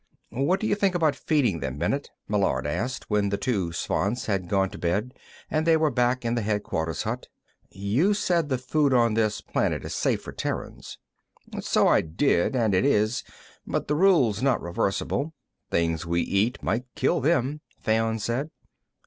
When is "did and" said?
12.01-12.73